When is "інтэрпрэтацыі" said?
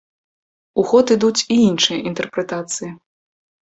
2.09-2.95